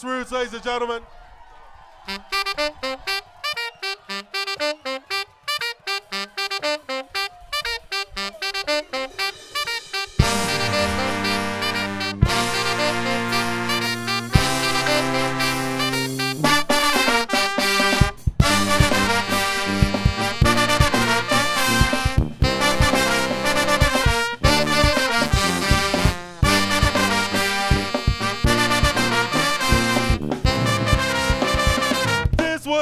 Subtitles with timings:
[0.00, 1.02] Brass Roots, ladies and gentlemen.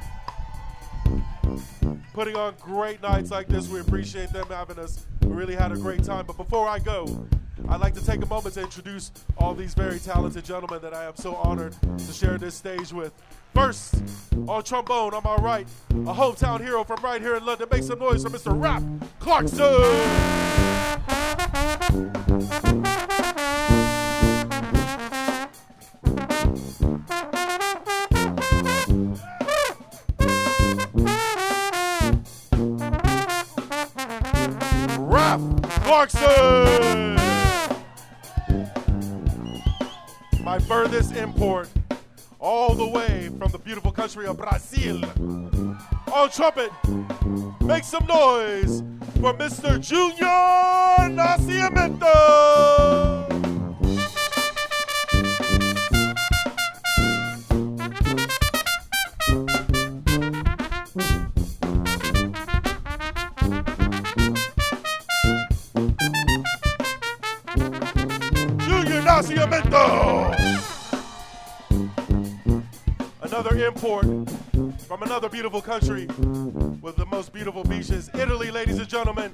[2.13, 3.69] Putting on great nights like this.
[3.69, 5.07] We appreciate them having us.
[5.23, 6.27] We really had a great time.
[6.27, 7.27] But before I go,
[7.69, 11.05] I'd like to take a moment to introduce all these very talented gentlemen that I
[11.05, 13.13] am so honored to share this stage with.
[13.55, 14.03] First,
[14.49, 17.69] on trombone, on my right, a hometown hero from right here in London.
[17.71, 18.53] Make some noise for Mr.
[18.59, 18.85] Raph
[19.19, 19.61] Clarkson.
[36.01, 37.15] Clarkson.
[40.43, 41.69] My furthest import,
[42.39, 45.05] all the way from the beautiful country of Brazil.
[46.11, 46.71] On trumpet,
[47.61, 48.81] make some noise
[49.21, 49.79] for Mr.
[49.79, 53.20] Junior Nascimento.
[73.23, 74.07] Another import
[74.89, 76.07] from another beautiful country
[76.81, 79.31] with the most beautiful beaches, Italy, ladies and gentlemen.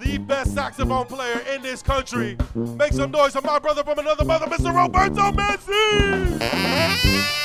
[0.00, 2.36] The best saxophone player in this country.
[2.56, 4.74] Make some noise for my brother from another mother, Mr.
[4.74, 7.39] Roberto Manzi.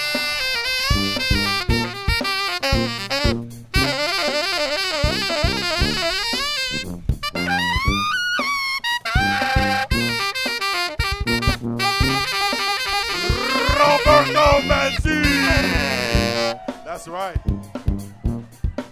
[16.95, 17.37] That's right.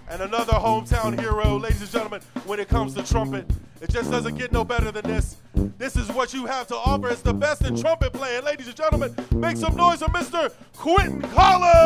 [0.10, 3.50] And another hometown hero, ladies and gentlemen, when it comes to trumpet.
[3.80, 5.38] It just doesn't get no better than this.
[5.78, 7.08] This is what you have to offer.
[7.08, 8.44] It's the best in trumpet playing.
[8.44, 10.52] Ladies and gentlemen, make some noise for Mr.
[10.76, 11.83] Quentin Collins.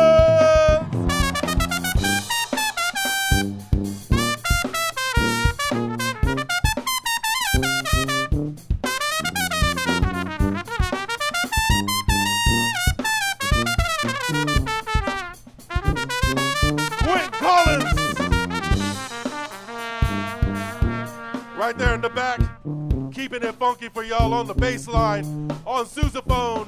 [23.54, 25.24] Funky for y'all on the bass line,
[25.66, 26.66] on sousaphone.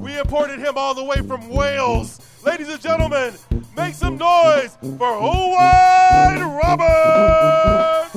[0.00, 2.20] We imported him all the way from Wales.
[2.44, 3.34] Ladies and gentlemen,
[3.76, 8.14] make some noise for Owen Roberts.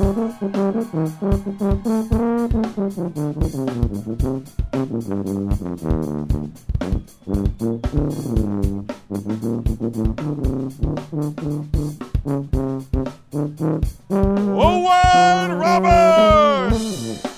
[14.54, 17.31] Owen Roberts!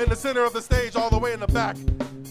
[0.00, 1.76] In the center of the stage, all the way in the back,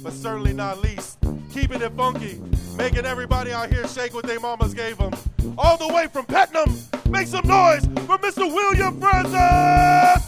[0.01, 1.17] but certainly not least,
[1.53, 2.39] keeping it funky,
[2.77, 5.13] making everybody out here shake what they mamas gave them.
[5.57, 6.73] All the way from Peckham,
[7.09, 8.49] make some noise for Mr.
[8.49, 10.26] William Francis!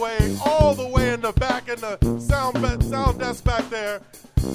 [0.00, 4.00] Way, all the way in the back in the sound be- sound desk back there,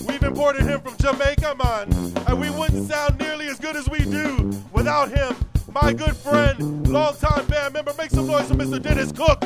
[0.07, 1.93] we've imported him from Jamaica, man,
[2.27, 5.35] and we wouldn't sound nearly as good as we do without him.
[5.71, 8.81] My good friend, longtime band member, make some noise for Mr.
[8.81, 9.43] Dennis Cook.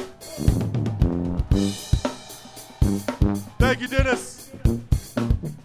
[3.60, 4.50] Thank you, Dennis.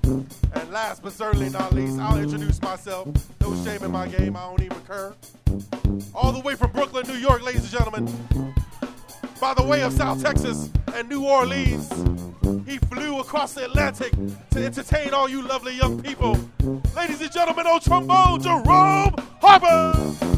[0.02, 3.08] And last but certainly not least, I'll introduce myself.
[3.40, 5.14] No shame in my game, I don't even cur.
[6.14, 8.54] All the way from Brooklyn, New York, ladies and gentlemen.
[9.44, 11.93] By the way of South Texas and New Orleans,
[12.67, 14.14] he flew across the Atlantic
[14.52, 16.38] to entertain all you lovely young people.
[16.96, 20.33] Ladies and gentlemen, on trombone, Jerome Harper.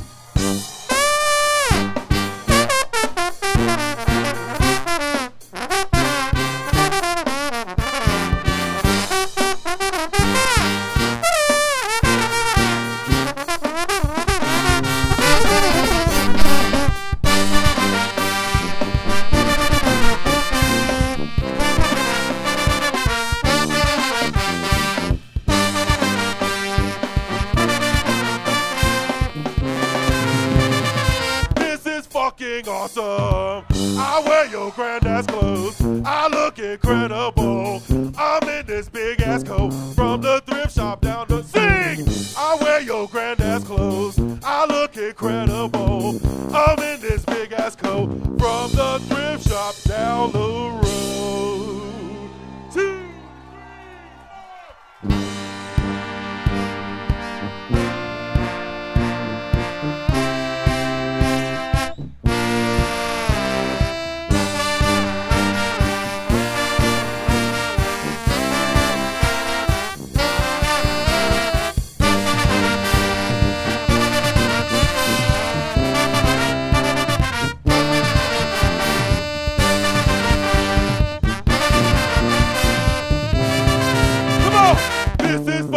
[32.27, 33.65] Fucking awesome.
[33.99, 35.81] I wear your granddad's clothes.
[36.05, 37.81] I look incredible.
[38.19, 42.05] I'm in this big ass coat from the thrift shop down the sing.
[42.37, 44.19] I wear your granddad's clothes.
[44.43, 46.21] I look incredible.
[46.53, 48.09] I'm in this big ass coat
[48.41, 50.36] from the thrift shop down the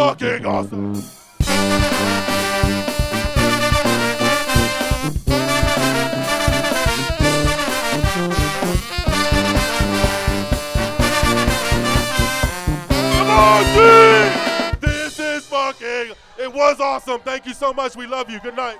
[0.00, 0.94] fucking awesome.
[13.12, 14.80] Come on, G!
[14.80, 16.14] This is fucking.
[16.38, 17.20] It was awesome.
[17.20, 17.94] Thank you so much.
[17.94, 18.40] We love you.
[18.40, 18.78] Good night.